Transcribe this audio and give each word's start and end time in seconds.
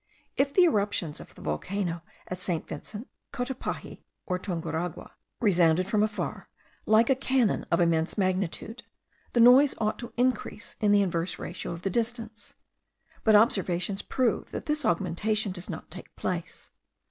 If 0.35 0.51
the 0.51 0.63
eruptions 0.63 1.19
of 1.19 1.35
the 1.35 1.43
volcano 1.43 2.01
of 2.25 2.41
St. 2.41 2.67
Vincent, 2.67 3.07
Cotopaxi, 3.31 4.01
or 4.25 4.39
Tunguragua, 4.39 5.11
resounded 5.39 5.85
from 5.85 6.01
afar, 6.01 6.49
like 6.87 7.11
a 7.11 7.15
cannon 7.15 7.67
of 7.69 7.79
immense 7.79 8.17
magnitude, 8.17 8.81
the 9.33 9.39
noise 9.39 9.75
ought 9.77 9.99
to 9.99 10.11
increase 10.17 10.75
in 10.79 10.91
the 10.91 11.03
inverse 11.03 11.37
ratio 11.37 11.71
of 11.71 11.83
the 11.83 11.91
distance: 11.91 12.55
but 13.23 13.35
observations 13.35 14.01
prove, 14.01 14.49
that 14.49 14.65
this 14.65 14.85
augmentation 14.85 15.51
does 15.51 15.69
not 15.69 15.91
take 15.91 16.15
place. 16.15 16.71